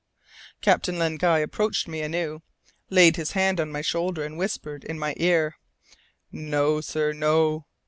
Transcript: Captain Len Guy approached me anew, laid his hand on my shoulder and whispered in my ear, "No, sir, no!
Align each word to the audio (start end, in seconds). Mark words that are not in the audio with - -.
Captain 0.61 0.97
Len 0.97 1.15
Guy 1.15 1.37
approached 1.37 1.87
me 1.87 2.01
anew, 2.01 2.41
laid 2.89 3.17
his 3.17 3.33
hand 3.33 3.59
on 3.59 3.71
my 3.71 3.81
shoulder 3.83 4.25
and 4.25 4.35
whispered 4.35 4.83
in 4.83 4.97
my 4.97 5.13
ear, 5.17 5.57
"No, 6.31 6.81
sir, 6.81 7.13
no! 7.13 7.67